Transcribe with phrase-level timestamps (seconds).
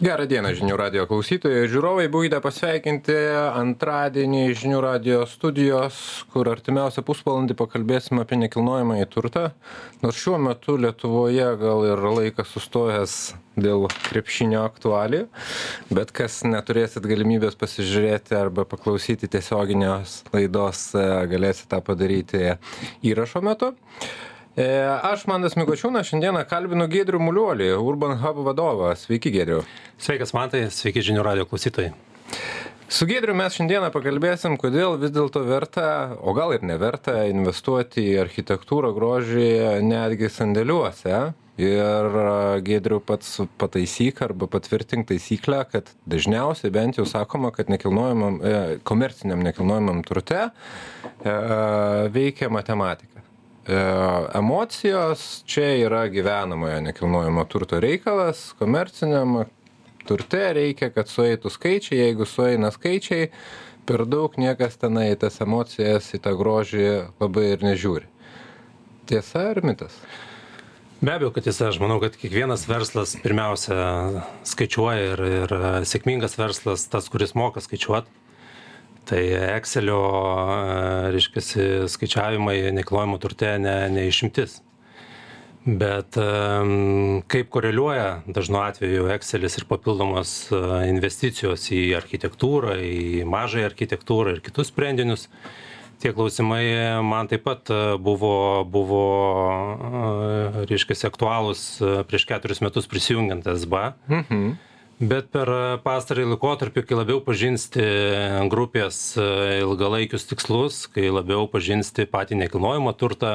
[0.00, 1.66] Gerą dieną žinių radio klausytojai.
[1.68, 5.98] Žiūrovai būkite pasveikinti antradienį žinių radio studijos,
[6.32, 9.44] kur artimiausią pusvalandį pakalbėsime apie nekilnojamąjį turtą.
[10.00, 13.18] Nors šiuo metu Lietuvoje gal ir laikas sustojęs
[13.60, 15.28] dėl krepšinio aktualijų,
[15.92, 20.88] bet kas neturėsit galimybės pasižiūrėti arba paklausyti tiesioginės laidos,
[21.28, 22.54] galėsit tą padaryti
[23.12, 23.74] įrašo metu.
[23.74, 28.90] E, aš Mandas Mikočiūnas šiandieną kalbinu Gedrių Muliuolį, Urban Hub vadovą.
[29.00, 29.62] Sveiki, Gedriu.
[29.96, 31.94] Sveikas, Mantai, sveiki žinių radio klausytojai.
[32.92, 38.18] Su Gedriu mes šiandieną pakalbėsim, kodėl vis dėlto verta, o gal ir neverta, investuoti į
[38.26, 39.48] architektūrą grožį
[39.88, 41.22] netgi sandėliuose.
[41.62, 42.20] Ir
[42.68, 49.40] Gedriu pats pataisyk arba patvirtink taisyklę, kad dažniausiai bent jau sakoma, kad nekilnojamam, e, komerciniam
[49.44, 50.50] nekilnojamam turte e,
[52.12, 53.31] veikia matematika E,
[54.34, 59.44] emocijos čia yra gyvenamojo nekilnojamo turto reikalas, komerciniam
[60.06, 63.28] turte reikia, kad sueitų skaičiai, jeigu sueina skaičiai,
[63.86, 66.88] per daug niekas tenai tas emocijas į tą grožį
[67.22, 68.10] labai ir nežiūri.
[69.06, 69.94] Tiesa ar mitas?
[71.02, 73.76] Be abejo, kad tiesa, aš manau, kad kiekvienas verslas pirmiausia
[74.46, 75.54] skaičiuoja ir, ir
[75.90, 78.21] sėkmingas verslas tas, kuris moka skaičiuoti
[79.08, 79.22] tai
[79.56, 80.00] ekselio
[81.12, 84.60] reiškiasi skaičiavimai nekilnojamo turte ne ne išimtis.
[85.62, 86.16] Bet
[87.30, 90.32] kaip koreliuoja dažnu atveju ekselis ir papildomos
[90.88, 95.28] investicijos į architektūrą į mažąją architektūrą ir kitus sprendinius
[96.02, 96.64] tie klausimai
[97.06, 97.70] man taip pat
[98.02, 98.34] buvo
[98.66, 99.04] buvo
[100.66, 101.64] reiškiasi aktualūs
[102.10, 104.71] prieš keturis metus prisijungiant sba mhm
[105.02, 105.50] bet per
[105.82, 107.84] pastarąjį laikotarpį kai labiau pažinsite
[108.52, 113.34] grupės ilgalaikius tikslus kai labiau pažinsite patį nekilnojamą turtą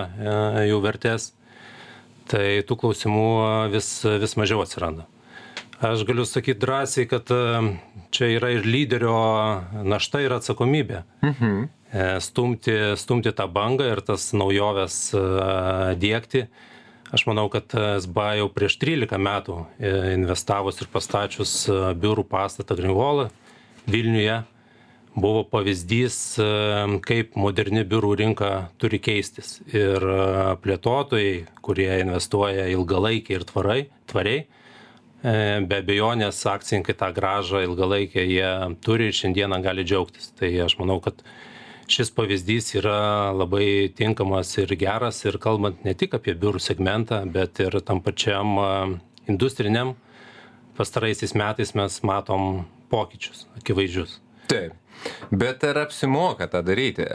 [0.68, 1.34] jų vertes
[2.32, 3.28] tai tų klausimų
[3.74, 5.08] vis vis mažiau atsiranda.
[5.78, 7.30] Aš galiu sakyt drąsiai kad
[8.16, 9.18] čia yra ir lyderio
[9.86, 11.04] našta ir atsakomybė.
[11.22, 11.68] Mhm.
[12.20, 14.98] stumti stumti tą bangą ir tas naujoves
[15.96, 16.48] diegti
[17.12, 22.78] aš manau kad sba jau prieš trylika metų e, investavus ir pastačius e, biurų pastatą
[22.78, 23.28] greenwall
[23.88, 24.42] vilniuje
[25.18, 26.50] buvo pavyzdys e,
[27.08, 28.52] kaip moderni biurų rinka
[28.82, 29.58] turi keistis.
[29.72, 30.04] Ir
[30.64, 33.82] plėtotojai kurie investuoja ilgalaikiai ir tvarai
[34.12, 34.46] tvariai
[35.68, 38.50] be abejonės akcininkai tą grąžą ilgalaikę jie
[38.86, 40.30] turi ir šiandieną gali džiaugtis.
[40.38, 41.24] Tai aš manau kad
[41.88, 47.62] šis pavyzdys yra labai tinkamas ir geras ir kalbant ne tik apie biurų segmentą bet
[47.64, 48.58] ir tam pačiam
[49.28, 49.96] industriniam.
[50.78, 54.20] Pastaraisiais metais mes matom pokyčius akivaizdžius.
[54.48, 54.76] Taip.
[55.32, 57.06] Bet ar apsimoka tą daryti?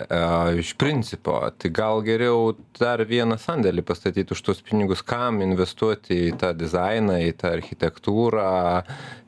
[0.61, 6.35] Iš principo tai gal geriau dar vieną sandėlį pastatyt už tuos pinigus kam investuoti į
[6.43, 8.53] tą dizainą į tą architektūrą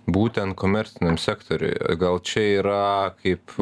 [0.06, 1.96] būtent komerciniam sektoriui.
[1.98, 2.84] Gal čia yra
[3.22, 3.56] kaip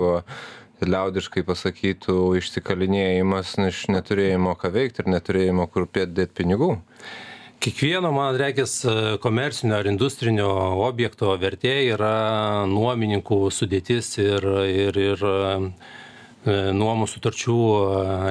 [0.88, 6.76] liaudiškai pasakytų išsikalinėjimas iš neturėjimo ką veikt ir neturėjimo kur dėt pinigų.
[7.62, 8.80] Kiekvieno man regis
[9.22, 10.48] komercinio ar industrinio
[10.82, 15.22] objekto vertė yra nuomininkų sudėtis ir ir ir
[16.74, 17.58] nuomos sutarčių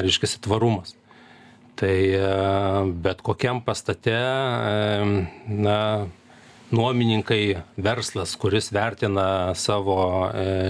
[0.04, 0.98] reiškiasi tvarumas.
[1.80, 1.96] Tai
[3.06, 4.18] bet kokiam pastate
[5.48, 5.78] na
[6.72, 9.98] nuomininkai verslas kuris vertina savo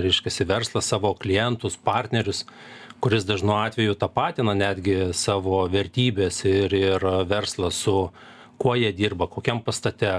[0.02, 2.46] reiškiasi verslą savo klientus partnerius
[3.02, 7.96] kuris dažnu atveju tapatina netgi savo vertybes ir ir verslą su
[8.58, 10.12] kuo jie dirba kokiam pastate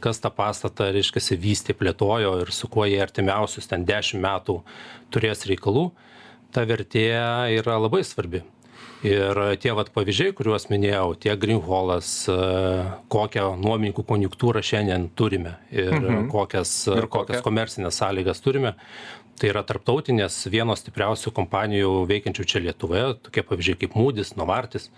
[0.00, 4.60] kas tą pastatą reiškiasi vystė plėtojo ir su kuo jie artimiausius ten dešim metų
[5.14, 5.90] turės reikalų.
[6.54, 7.08] Ta vertė
[7.58, 8.42] yra labai svarbi
[9.04, 12.12] ir tie vat pavyzdžiai kuriuos minėjau tiek grynholas
[13.12, 16.30] kokią nuomininkų konjunktūrą šiandien turime ir mhm.
[16.32, 18.74] kokias ir kokias komercines sąlygas turime.
[19.34, 24.92] Tai yra tarptautinės vienos stipriausių kompanijų veikiančių čia lietuvoje tokie pavyzdžiai kaip mūdis novartis.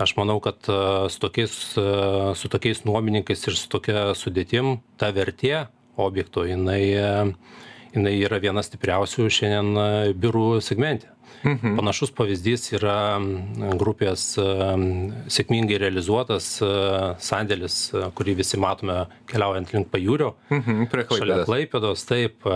[0.00, 0.60] Aš manau kad
[1.12, 1.56] su tokiais
[2.36, 5.66] su tokiais nuomininkais ir su tokia sudėtim ta vertė
[6.00, 6.82] objekto jinai
[7.92, 11.10] jinai yra viena stipriausių šiandien biurų segmente
[11.42, 11.76] Mhm.
[11.78, 13.18] Panašus pavyzdys yra
[13.80, 14.24] grupės
[15.32, 16.48] sėkmingai realizuotas
[17.22, 17.78] sandėlis,
[18.16, 19.00] kurį visi matome
[19.30, 20.32] keliaujant link pajūrio.
[20.52, 22.46] Mhm, šalia Klaipėdos, taip,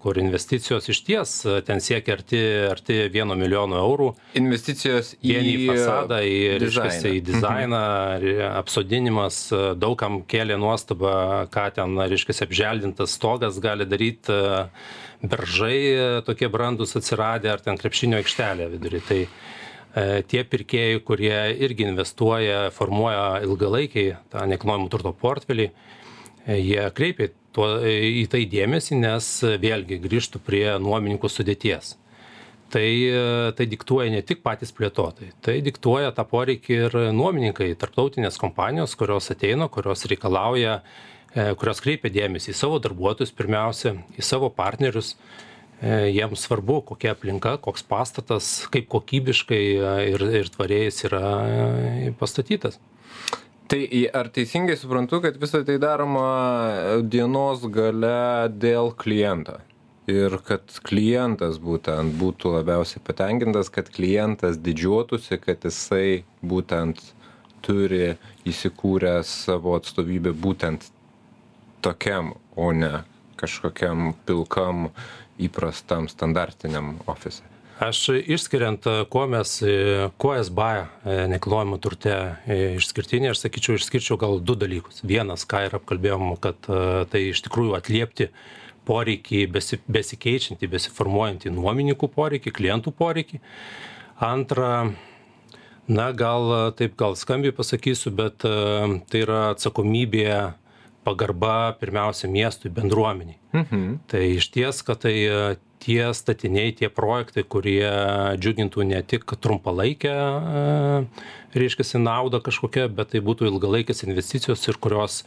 [0.00, 1.34] kur investicijos iš ties
[1.66, 2.40] ten siekia arti,
[2.70, 4.10] arti vieno milijono eurų.
[4.40, 7.84] Investicijos į, į fasadą, į, reiškia, į dizainą,
[8.16, 8.42] mhm.
[8.62, 9.42] apsodinimas,
[9.80, 11.12] daugam kėlė nuostabą,
[11.52, 14.40] ką ten, reiškia, apželdintas stogas gali daryti
[15.22, 21.36] beržai tokie brandūs atsiradę ar ten krepšinio aikštelė vidury tai e, tie pirkėjai kurie
[21.66, 29.00] irgi investuoja formuoja ilgalaikiai tą nekilnojamo turto portfelį e, jie kreipia tuo, į tai dėmesį,
[29.02, 29.30] nes
[29.62, 31.96] vėlgi grįžtų prie nuomininkų sudėties.
[32.70, 32.86] Tai,
[33.58, 39.26] tai diktuoja ne tik patys plėtotojai, tai diktuoja tą poreikį ir nuomininkai, tarptautinės kompanijos, kurios
[39.34, 40.76] ateina, kurios reikalauja,
[41.34, 45.14] kurios kreipia dėmesį į savo darbuotojus pirmiausia, į savo partnerius,
[45.80, 51.22] E, jiems svarbu, kokia aplinka, koks pastatas, kaip kokybiškai e, ir, ir tvariai jis yra
[51.48, 52.76] e, pastatytas.
[53.70, 53.80] Tai
[54.18, 59.56] ar teisingai suprantu, kad visą tai daroma dienos gale dėl kliento?
[60.10, 67.00] Ir kad klientas būtent būtų labiausiai patenkintas, kad klientas didžiuotųsi, kad jisai būtent
[67.64, 70.90] turi įsikūręs savo atstovybę būtent
[71.82, 73.04] tokiam, o ne
[73.40, 74.90] kažkokiam pilkam
[75.40, 77.46] įprastam standartiniam ofise?
[77.80, 79.54] Aš išskiriant, kuo mes,
[80.20, 85.00] kuo SBA e, nekilnojamo turte e, išskirtinė, aš sakyčiau, išskirčiau gal du dalykus.
[85.00, 88.28] Vienas, ką ir apkalbėjom, kad e, tai iš tikrųjų atliepti
[88.84, 93.40] poreikį, besi, besikeičiantį, besiformuojantį nuomininkų poreikį, klientų poreikį.
[94.28, 94.74] Antra,
[95.88, 100.28] na gal taip gal skambiai pasakysiu, bet tai yra atsakomybė
[101.04, 103.38] pagarba pirmiausia miestui, bendruomeniai.
[103.56, 103.84] Mhm.
[104.10, 105.36] Tai iš ties, kad tai e,
[105.80, 107.88] tie statiniai, tie projektai, kurie
[108.40, 111.04] džiugintų ne tik trumpalaikę, e,
[111.56, 115.24] reiškia, naudą kažkokią, bet tai būtų ilgalaikės investicijos ir kurios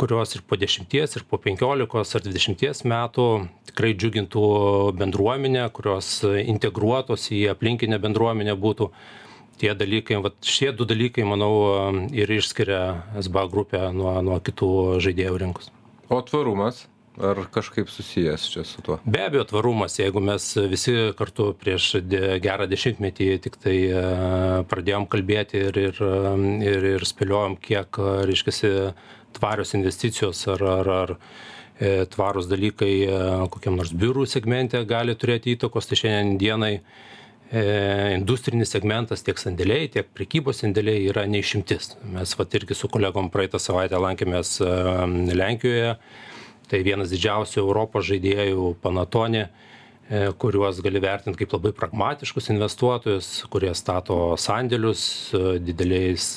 [0.00, 3.26] kurios ir po dešimties, ir po penkiolikos ar dvidešimties metų
[3.68, 4.46] tikrai džiugintų
[4.98, 8.88] bendruomenę, kurios integruotos į aplinkinę bendruomenę būtų
[9.60, 11.52] tie dalykai vat šie du dalykai manau
[12.14, 12.82] ir išskiria
[13.24, 14.72] sba grupę nuo nuo kitų
[15.04, 15.70] žaidėjų rinkos.
[16.12, 16.86] O tvarumas?
[17.20, 18.96] Ar kažkaip susijęs čia su tuo?
[19.04, 19.98] Be abejo tvarumas.
[19.98, 24.04] Jeigu mes visi kartu prieš de gerą dešimtmetį tiktai e,
[24.70, 26.00] pradėjom kalbėti ir ir
[26.64, 28.00] ir ir spėliojom kiek
[28.30, 28.72] reiškiasi
[29.36, 33.20] tvarios investicijos ar ar ar e, tvarūs dalykai e,
[33.52, 36.74] kokiam nors biurų segmente gali turėti įtakos tai šiandien dienai
[37.52, 41.96] industrinis segmentas tiek sandėliai, tiek prekybos sandėliai yra neišimtis.
[42.14, 44.70] Mes vat irgi su kolegom praeitą savaitę lankėmės e,
[45.36, 45.90] Lenkijoje,
[46.72, 53.74] tai vienas didžiausių Europos žaidėjų Panatone e, kuriuos gali vertinti kaip labai pragmatiškus investuotojus, kurie
[53.76, 55.04] stato sandėlius
[55.60, 56.32] dideliais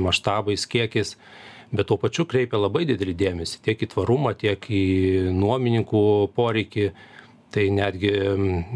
[0.00, 1.18] maštabais, kiekiais,
[1.68, 4.84] bet tuo pačiu kreipia labai didelį dėmesį tiek į tvarumą, tiek į
[5.36, 6.92] nuomininkų poreikį
[7.50, 8.12] tai netgi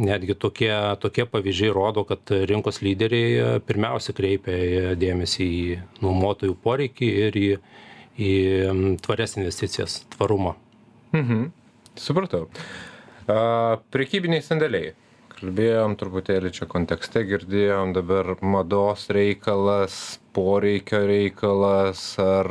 [0.09, 0.73] netgi tokie
[1.03, 7.49] tokie pavyzdžiai rodo kad rinkos lyderiai e, pirmiausia kreipia dėmesį į nuomotojų poreikį ir į
[8.15, 8.33] į
[9.03, 10.55] tvarias investicijas tvarumą.
[11.15, 11.49] Mhm.
[11.99, 12.49] Supratau.
[13.31, 14.93] A prekybiniai sandėliai.
[15.35, 22.51] Kalbėjom truputėlį čia kontekste girdėjom dabar mados reikalas poreikio reikalas ar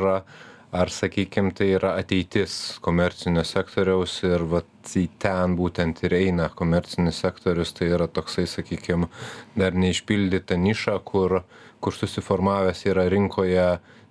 [0.74, 7.20] ar sakykim tai yra ateitis komercinio sektoriaus ir vat į ten būtent ir eina komercinis
[7.22, 9.06] sektorius tai yra toksai sakykim
[9.54, 11.42] dar neišpildyta niša kur
[11.84, 13.66] kur susiformavęs yra rinkoje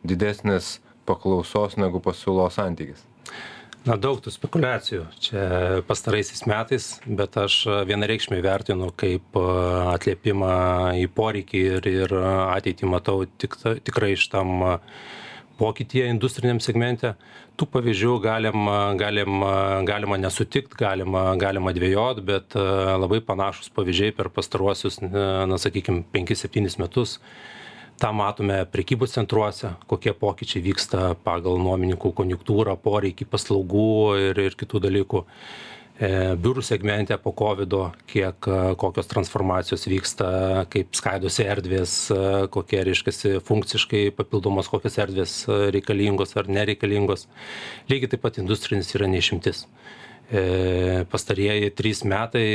[0.05, 0.77] didesnis
[1.09, 3.01] paklausos negu pasiūlos santykis?
[3.83, 5.45] Na, daug tų spekulacijų čia
[5.89, 7.57] pastaraisiais metais, bet aš
[7.89, 10.53] vienareikšmiai vertinu kaip atliepimą
[11.01, 14.63] į poreikį ir, ir ateitį matau tik, tikrai iš tam
[15.63, 17.13] pokytyje industriniam segmente
[17.59, 18.69] tų pavyzdžių galim
[18.99, 19.43] galim
[19.87, 22.57] galima nesutikt galima galima dvejot bet
[22.99, 27.19] labai panašūs pavyzdžiai per pastaruosius na sakykim penkis septynis metus.
[28.01, 33.91] Tą matome prekybos centruose kokie pokyčiai vyksta pagal nuomininkų konjunktūrą poreikį paslaugų
[34.29, 35.21] ir ir kitų dalykų.
[35.23, 40.29] E, biurų segmente po kovido, kiek e, kokios transformacijos vyksta,
[40.73, 42.21] kaip skaidosi erdvės, e,
[42.53, 45.35] kokie, reiškia, funkciškai papildomos kokios erdvės
[45.75, 47.27] reikalingos ar nereikalingos.
[47.91, 49.67] Lygiai taip pat industrinis yra neišimtis.
[51.11, 52.45] Pastarieji trys metai,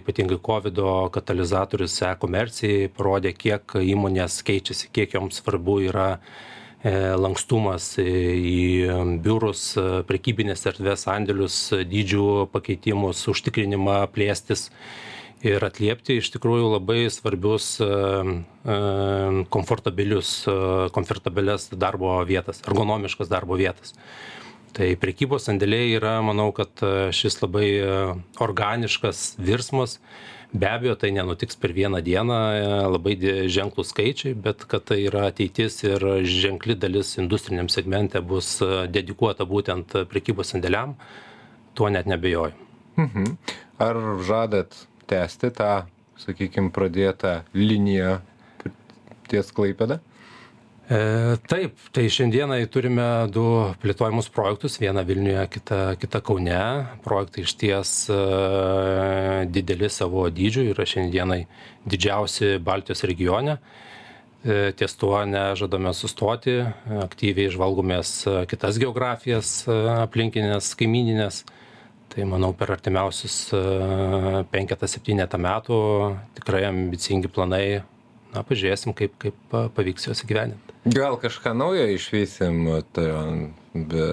[0.00, 0.80] ypatingai COVID
[1.14, 10.02] katalizatorius e-komercijai, parodė, kiek įmonės keičiasi, kiek joms svarbu yra E, lankstumas į biurus, e,
[10.06, 11.56] prekybinės erdvės, sandėlius,
[11.90, 14.68] dydžių pakeitimus, užtikrinimą plėstis
[15.42, 17.90] ir atliepti iš tikrųjų labai svarbius e,
[19.50, 20.46] komfortabilius,
[20.94, 23.94] komfortabilias darbo vietas, ergonomiškas darbo vietas.
[24.76, 26.70] Tai prekybos sandėliai yra, manau, kad
[27.16, 27.70] šis labai
[28.38, 29.96] organiškas virsmas
[30.52, 32.38] be abejo tai nenutiks per vieną dieną
[32.94, 33.16] labai
[33.52, 38.56] ženklūs skaičiai bet kad tai yra ateitis ir ženkli dalis industriniam segmente bus
[38.88, 40.96] dedikuota būtent prekybos sandėliam
[41.74, 42.56] tuo net neabejoju
[42.96, 43.36] mhm.
[43.78, 44.74] ar žadat
[45.10, 45.72] tęsti tą
[46.18, 48.18] sakykim pradėtą liniją
[49.28, 50.00] ties klaipėda
[50.88, 53.42] E, taip, tai šiandienai turime du
[53.82, 56.60] plėtojimus projektus, vieną Vilniuje, kitą, kitą Kaune.
[57.04, 58.16] Projektai iš ties e,
[59.52, 61.42] dideli savo dydžiu yra šiandienai
[61.84, 63.58] didžiausi Baltijos regione.
[64.40, 66.56] E, ties tuo nežadame sustoti,
[67.04, 68.14] aktyviai žvalgomės
[68.48, 71.42] kitas geografijas aplinkinės, kaimininės.
[72.08, 73.36] Tai manau per artimiausius
[74.48, 75.76] penketą, septynetą metų
[76.40, 77.82] tikrai ambicingi planai
[78.34, 82.60] na pažiūrėsim kaip kaip pavyks juos įgyvendint gal kažką naujo išvysim
[82.96, 83.08] tai
[83.74, 84.04] be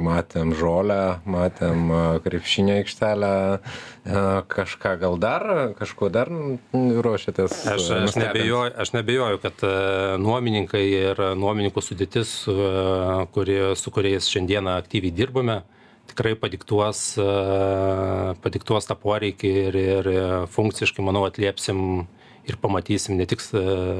[0.00, 1.90] matėm žolę matėm
[2.24, 3.32] krepšinio aikštelę
[4.50, 5.46] kažką gal dar
[5.78, 6.30] kažkuo dar
[6.74, 9.66] ruošiatės aš aš neabejoju aš neabejoju kad
[10.22, 12.36] nuomininkai ir nuomininkų sudėtis
[13.34, 15.60] kuri su kuriais šiandieną aktyviai dirbame
[16.10, 17.02] tikrai padiktuos
[18.42, 20.14] padiktuos tą poreikį ir ir
[20.54, 22.08] funkciškai manau atliepsim
[22.48, 23.42] ir pamatysim ne tik,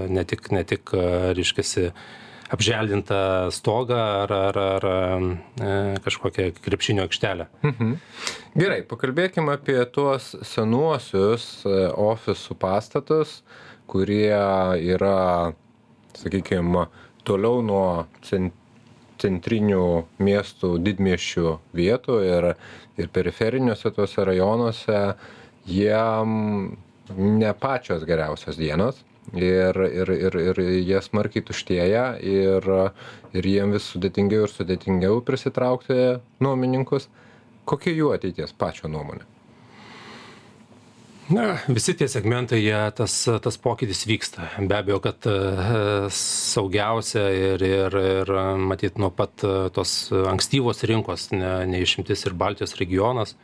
[0.09, 0.92] ne tik, ne tik
[1.37, 1.90] reiškiasi,
[2.50, 7.47] apželdintą stogą ar, ar, ar e, kažkokią krepšinio aikštelę.
[7.62, 7.92] Mhm.
[8.59, 13.40] Gerai, pakalbėkime apie tuos senuosius e, ofisų pastatus,
[13.90, 14.35] kurie
[14.94, 15.52] yra,
[16.18, 16.88] sakykime,
[17.26, 17.87] toliau nuo
[19.20, 19.87] centrinių
[20.23, 22.52] miestų didmieščių vietų ir,
[22.99, 25.00] ir periferiniuose tuose rajonuose,
[25.70, 25.99] jie
[27.17, 29.02] ne pačios geriausios dienos
[29.35, 32.71] ir ir ir ir jie smarkiai tuštėja ir
[33.33, 35.99] ir jiem vis sudėtingiau ir sudėtingiau prisitraukti
[36.40, 37.11] nuomininkus
[37.64, 39.29] kokia jų ateitis pačio nuomone
[41.31, 43.12] Na, visi tie segmentai, jie, tas,
[43.45, 44.49] tas pokytis vyksta.
[44.67, 45.35] Be abejo, kad e,
[46.11, 52.75] saugiausia ir, ir, ir matyt, nuo pat e, tos ankstyvos rinkos, ne, neišimtis ir Baltijos
[52.81, 53.37] regionas,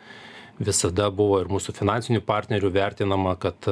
[0.58, 3.68] visada buvo ir mūsų finansinių partnerių vertinama, kad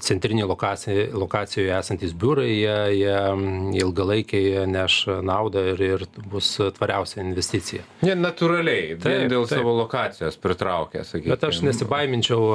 [0.00, 7.84] centrinėje lokacijoje, lokacijoje esantis biurai, jie, jie ilgalaikiai neš naudą ir, ir bus tvariausia investicija.
[8.04, 9.58] Jie natūraliai, taip, dėl taip.
[9.58, 11.34] savo lokacijos pritraukia, sakykime.
[11.34, 12.48] Bet aš nesibaiminčiau,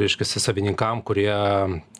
[0.00, 1.32] reiškia, savininkam, kurie,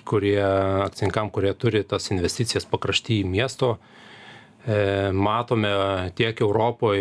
[0.08, 0.38] kurie,
[0.86, 4.02] akcininkam, kurie turi tas investicijas pakrašty į miesto, E,
[5.12, 5.72] matome
[6.14, 6.98] tiek Europoj,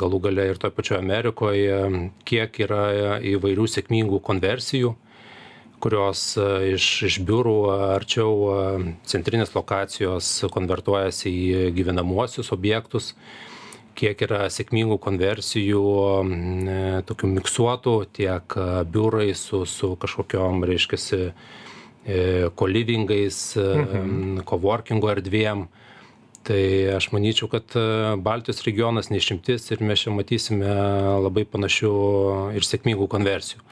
[0.00, 1.80] galų gale ir toje pačioje Amerikoje,
[2.24, 4.94] kiek yra įvairių sėkmingų konversijų,
[5.80, 7.56] kurios e, iš, iš biurų
[7.96, 8.56] arčiau e,
[9.08, 13.14] centrinės lokacijos konvertuojasi į gyvenamuosius objektus,
[13.98, 15.82] kiek yra sėkmingų konversijų,
[17.08, 18.54] tokių miksuotų, tiek
[18.88, 21.20] biurai su, su kažkokiom, reiškia,
[22.56, 24.38] kolivingais, mhm.
[24.48, 25.66] coworkingo erdvėm
[26.46, 26.62] tai
[26.96, 27.84] aš manyčiau kad e,
[28.24, 30.74] baltijos regionas ne išimtis ir mes čia matysime
[31.24, 31.94] labai panašių
[32.56, 33.64] ir sėkmingų konversijų.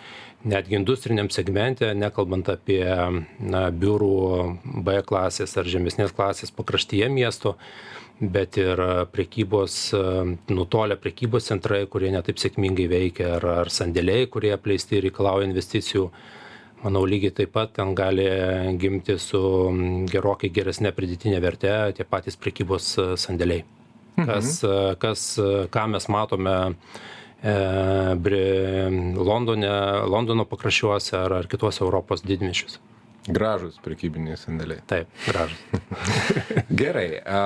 [0.49, 2.83] Netgi industriniam segmente nekalbant apie
[3.43, 4.19] na biurų
[4.87, 7.57] b klasės ar žemesnės klasės pakraštyje miesto
[8.21, 8.81] bet ir
[9.15, 10.03] prekybos e,
[10.51, 16.09] nutolę prekybos centrai kurie ne taip sėkmingai veikia ar ar sandėliai kurie apleisti reikalauja investicijų
[16.85, 18.27] manau lygiai taip pat ten gali
[18.79, 19.41] gimti su
[20.11, 23.65] gerokai geresne pridėtine verte tie patys prekybos e, sandėliai.
[24.19, 24.27] Mhm.
[24.27, 26.57] Kas, e, kas, e, ką mes matome
[27.43, 27.55] e,
[29.31, 29.73] Londone,
[30.11, 32.81] Londono pakraščiuose ar, ar kituose Europos didmišiuose.
[33.29, 34.81] Gražus prekybiniai sandėliai.
[34.89, 35.61] Taip, gražus.
[36.81, 37.21] Gerai.
[37.21, 37.43] A,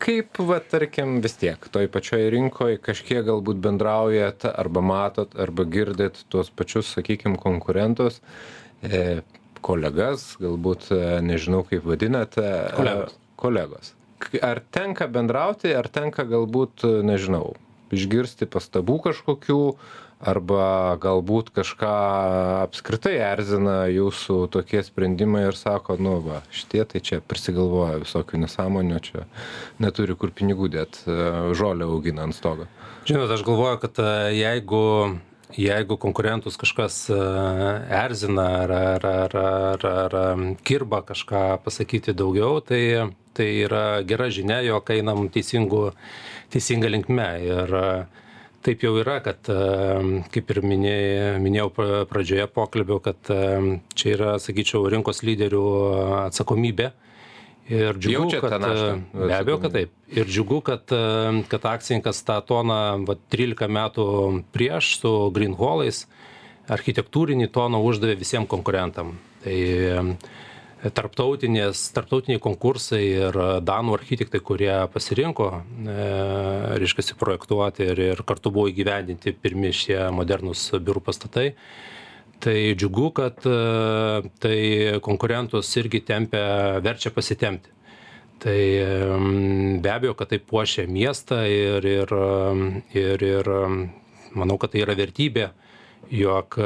[0.00, 6.22] kaip, va, tarkim, vis tiek, toj pačioj rinkoje kažkiek galbūt bendraujat, arba matot, arba girdit
[6.32, 8.20] tuos pačius, sakykime, konkurentus.
[8.80, 9.20] E,
[9.60, 12.46] kolegas, galbūt e, nežinau kaip vadinate.
[12.76, 13.18] Kolegos.
[13.40, 13.94] Kolegos.
[14.44, 17.54] Ar tenka bendrauti, ar tenka galbūt, nežinau,
[17.92, 19.62] išgirsti pastabų kažkokių,
[20.20, 21.92] arba galbūt kažką
[22.66, 29.00] apskritai erzina jūsų tokie sprendimai ir sako, nu va, šitie tai čia prisigalvoja visokių nesąmonių,
[29.06, 29.24] čia
[29.80, 31.16] neturi kur pinigų dėt, e,
[31.56, 32.68] žolę augina ant stogo.
[33.08, 34.04] Žinot, aš galvoju, kad
[34.36, 34.84] jeigu
[35.56, 37.16] jeigu konkurentus kažkas e,
[37.90, 40.14] erzina ar ar ar ar ar
[40.62, 45.92] kirba kažką pasakyti daugiau tai tai yra gera žinia jog einam teisingu
[46.50, 48.06] teisinga linkme ir e,
[48.66, 49.48] taip jau yra kad
[50.34, 51.70] kaip ir minėjai minėjau
[52.10, 53.30] pradžioje pokalbio kad
[53.96, 55.64] čia yra sakyčiau rinkos lyderių
[56.26, 56.90] atsakomybė.
[57.70, 58.64] Ir džiugu kad
[59.14, 59.92] be abejo kad taip.
[60.10, 60.90] Ir džiugu kad
[61.52, 64.06] kad akcininkas tą toną vat trylika metų
[64.54, 66.04] prieš su gryn holais
[66.70, 69.16] architektūrinį toną uždavė visiem konkurentam.
[69.44, 69.58] Tai
[70.80, 75.96] tarptautinės tarptautiniai konkursai ir danų architektai kurie pasirinko e,
[76.80, 81.50] reiškiasi projektuoti ir ir kartu buvo įgyvendinti pirmi šie modernūs biurų pastatai
[82.40, 83.42] Tai džiugu, kad
[84.40, 84.60] tai
[85.04, 87.68] konkurentus irgi tempia, verčia pasitempti.
[88.40, 88.60] Tai
[89.84, 92.14] be abejo, kad tai puošia miestą ir, ir,
[92.96, 93.50] ir, ir
[94.32, 95.50] manau, kad tai yra vertybė,
[96.16, 96.56] jog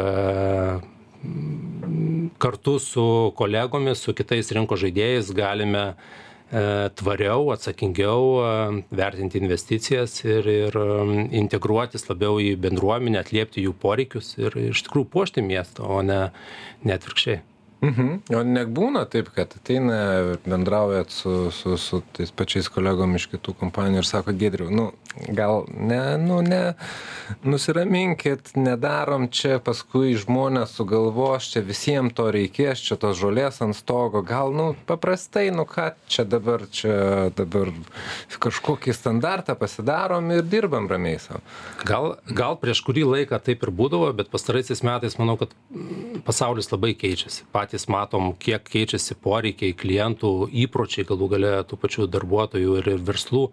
[2.39, 8.51] kartu su kolegomis, su kitais rinkos žaidėjais galime e, tvariau, atsakingiau e,
[8.91, 10.79] vertinti investicijas ir, ir
[11.45, 16.23] integruotis labiau į bendruomenę, atliepti jų poreikius ir iš tikrųjų puošti miestą, o ne
[16.85, 17.43] atvirkščiai.
[17.85, 18.21] Mhm.
[18.33, 24.01] O nebūna taip, kad ateina bendraujat su, su, su tais pačiais kolegom iš kitų kompanijų
[24.01, 24.87] ir sako, Gedriu, nu,
[25.37, 26.75] gal ne, nu, ne,
[27.45, 34.25] nusiraminkit, nedarom čia, paskui žmonės sugalvos, čia visiems to reikės, čia tos žolės ant stogo,
[34.27, 37.73] gal, nu, paprastai, nu, ką čia dabar, čia dabar
[38.43, 41.45] kažkokį standartą pasidarom ir dirbam ramiai savo.
[41.85, 45.53] Gal, gal prieš kurį laiką taip ir būdavo, bet pastaraisiais metais manau, kad
[46.27, 47.45] pasaulis labai keičiasi.
[47.55, 53.01] Patys patys matom kiek keičiasi poreikiai klientų įpročiai galų gale tų pačių darbuotojų ir, ir
[53.03, 53.51] verslų.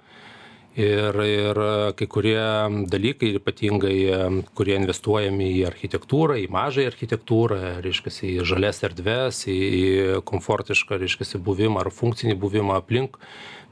[0.77, 1.57] Ir, ir
[1.99, 2.39] kai kurie
[2.87, 11.01] dalykai, ypatingai, kurie investuojami į architektūrą, į mažą architektūrą, reiškia, į žalias erdves, į komfortišką,
[11.01, 13.19] reiškia, buvimą ar funkcinį buvimą aplink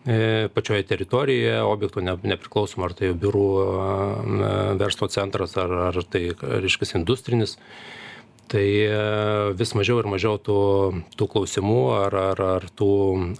[0.03, 3.48] e, pačioje teritorijoje objekto, ne, nepriklausom ar tai biurų
[4.82, 7.56] verslo centras, ar, ar tai, reiškia, industrinis
[8.50, 8.94] tai e,
[9.58, 10.60] vis mažiau ir mažiau tų,
[11.18, 12.91] tų klausimų ar, ar, ar tų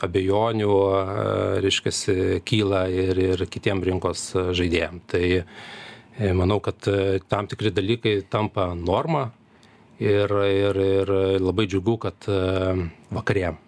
[0.06, 1.00] abejonių, e,
[1.66, 2.16] reiškiasi,
[2.48, 5.01] kyla ir, ir kitiem rinkos žaidėjim.
[5.10, 6.86] Tai e, manau, kad
[7.32, 9.30] tam tikri dalykai tampa norma
[10.00, 12.30] ir, ir, ir labai džiugu, kad
[13.16, 13.60] vakarėjam.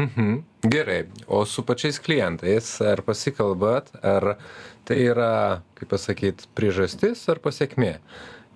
[0.00, 0.36] Mhm.
[0.70, 4.34] Gerai, o su pačiais klientais, ar pasikalbat, ar
[4.84, 7.96] tai yra, kaip pasakyti, priežastis ar pasiekmė?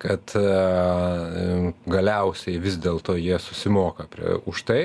[0.02, 0.44] Kad e,
[1.90, 4.82] galiausiai vis dėlto jie susimoka prie, už tai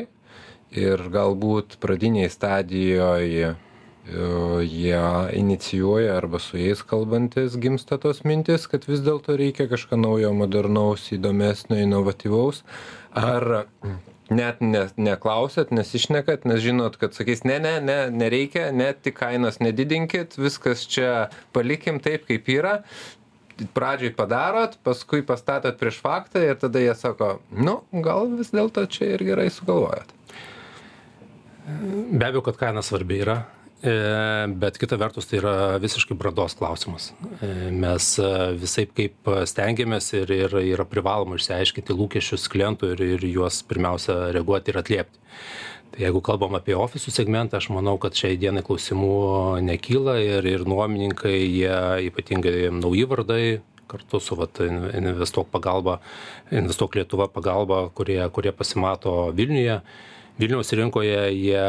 [0.70, 3.56] ir galbūt pradinėje stadijoje
[4.62, 10.32] jie inicijuoja arba su jais kalbantis gimsta tos mintis, kad vis dėlto reikia kažką naujo,
[10.34, 12.64] modernaus, įdomesnio, inovatyvaus.
[13.14, 13.66] Ar
[14.30, 19.60] net ne, neklausėt, nesišnekat, nes žinot, kad sakys, ne, ne, ne, nereikia, net tik kainos
[19.62, 22.80] nedidinkit, viskas čia palikim taip, kaip yra,
[23.76, 29.14] pradžioj padarot, paskui pastatot prieš faktą ir tada jie sako, nu, gal vis dėlto čia
[29.16, 30.16] ir gerai sugalvojot.
[31.70, 33.38] Be abejo, kad kaina svarbi yra,
[33.86, 33.94] e,
[34.62, 37.12] bet kita vertus tai yra visiškai brandos klausimas.
[37.46, 43.28] E, mes e, visai kaip stengiamės ir, ir yra privaloma išsiaiškinti lūkesčius klientų ir, ir
[43.30, 45.28] juos pirmiausia reaguoti ir atliepti
[45.92, 50.66] tai jeigu kalbam apie ofisų segmentą aš manau kad šiai dienai klausimų nekyla ir ir
[50.70, 53.44] nuomininkai jie ypatingai nauji vardai
[53.90, 55.98] kartu su vat investuok pagalba
[56.52, 59.82] investuok lietuva pagalba kurie kurie pasimato vilniuje.
[60.40, 61.64] Vilniaus rinkoje jie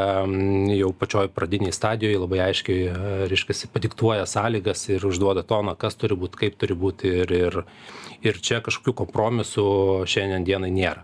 [0.78, 6.38] jau pačioj pradinėj stadijoj labai aiškiai reiškiasi padiktuoja sąlygas ir užduoda toną kas turi būt
[6.38, 7.58] kaip turi būt ir ir
[8.22, 9.66] ir čia kažkokių kompromisų
[10.12, 11.02] šiandien dienai nėra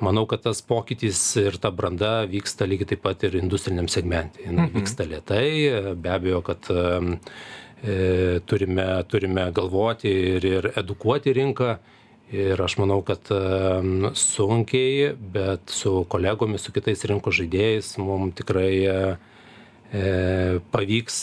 [0.00, 4.68] manau kad tas pokytis ir ta branda vyksta lygiai taip pat ir industriniam segmente jinai
[4.68, 4.74] mhm.
[4.76, 11.76] vyksta lėtai be abejo kad e, turime turime galvoti ir ir edukuoti rinką
[12.32, 13.30] ir aš manau kad
[14.18, 18.98] sunkiai bet su kolegomis su kitais rinkos žaidėjais mum tikrai e,
[20.74, 21.22] pavyks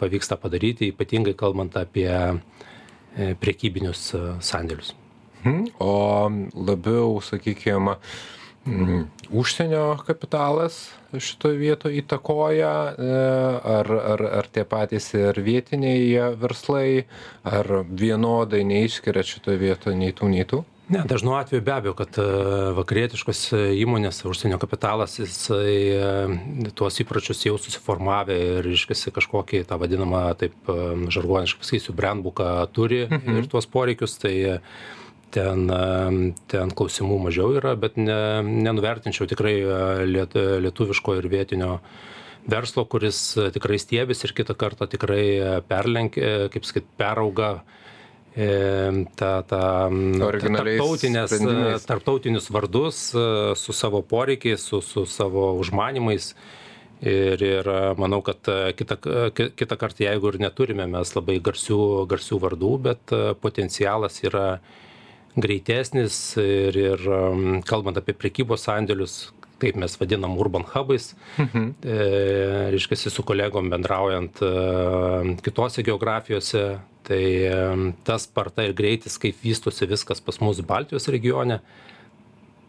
[0.00, 4.10] pavyks tą padaryti ypatingai kalbant apie e, prekybinius
[4.40, 5.01] sandėlius Mhm.
[5.82, 7.96] O labiau, sakykime,
[9.30, 13.14] užsienio kapitalas šitoje vietoje įtakoja, e,
[13.76, 17.04] ar, ar, ar tie patys ir vietiniai verslai,
[17.44, 20.62] ar vienodai neišskiria šitoje vietoje nei tų, nei tų?
[20.92, 22.24] Ne, dažnu atveju be abejo, kad e,
[22.76, 23.42] vakarietiškos
[23.82, 30.72] įmonės, užsienio kapitalas, jisai e, tuos įpročius jau susiformavę ir iškasi kažkokį tą vadinamą, taip
[31.12, 33.38] žargoniškai pasakysiu, brandbuką turi mhm.
[33.42, 34.34] ir tuos poreikius, tai
[35.32, 35.68] ten
[36.50, 39.76] ten klausimų mažiau yra bet ne nenuvertinčiau tikrai e,
[40.08, 41.76] liet lietuviško ir vietinio
[42.52, 43.20] verslo kuris
[43.54, 47.52] tikrai stiebėsi ir kitą kartą tikrai e, perlenkia kaip sakyt perauga
[48.36, 48.48] e,
[49.18, 49.62] tą tą
[50.58, 53.04] tarptautines tarptautinius vardus
[53.64, 56.34] su savo poreikiais su su savo užmanymais.
[57.02, 57.66] Ir ir
[57.98, 58.46] manau kad
[58.78, 58.94] kitą
[59.34, 64.44] kitą kartą jeigu ir neturime mes labai garsių garsių vardų bet potencialas yra
[65.36, 71.12] greitesnis ir ir um, kalbant apie prekybos sandėlius taip mes vadinam urban hubais.
[71.38, 71.74] Mhm.
[71.82, 71.98] e,
[72.74, 76.64] reiškiasi su kolegom bendraujant e, kitose geografijose.
[77.02, 77.54] Tai e,
[78.06, 81.60] ta sparta ir greitis kaip vystosi viskas pas mus baltijos regione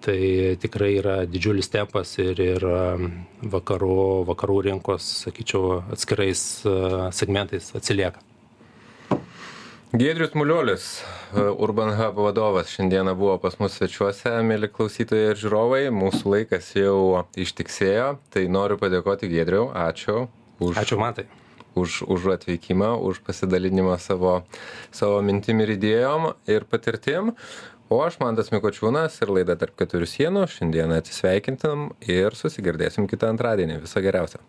[0.04, 2.66] tai tikrai yra didžiulis tempas ir ir
[3.54, 6.42] vakarų vakarų rinkos sakyčiau atskirais
[7.16, 8.20] segmentais atsilieka
[9.94, 11.04] giedrius muliuolis
[11.58, 15.82] urban hab vadovas šiandieną buvo pas mus svečiuose mieli klausytojai ir žiūrovai.
[15.94, 18.08] Mūsų laikas jau ištiksėjo.
[18.34, 19.68] Tai noriu padėkoti giedriau.
[19.70, 20.26] Ačiū
[20.66, 21.28] už ačiū mantai.
[21.76, 24.42] už už atvykimą už pasidalinimą savo
[24.92, 27.36] savo mintim ir idėjom ir patirtim.
[27.94, 33.84] O aš mantas mikočiūnas ir laida tarp keturių sienų šiandieną atsisveikinam ir susigirdėsim kitą antradienį.
[33.86, 34.42] Viso geriausio